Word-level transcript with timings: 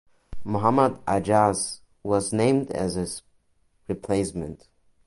Mohammad 0.43 0.97
Ayaz 1.07 1.81
was 2.01 2.33
named 2.33 2.71
as 2.71 2.95
his 2.95 3.21
replacement. 3.87 4.67